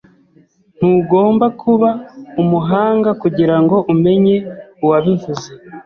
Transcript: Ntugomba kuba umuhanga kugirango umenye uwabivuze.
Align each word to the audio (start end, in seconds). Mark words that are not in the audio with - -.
Ntugomba 0.77 1.45
kuba 1.61 1.89
umuhanga 2.41 3.09
kugirango 3.21 3.75
umenye 3.93 4.35
uwabivuze. 4.83 5.47